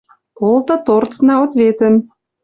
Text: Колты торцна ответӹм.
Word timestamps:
Колты 0.37 0.75
торцна 0.85 1.33
ответӹм. 1.45 1.95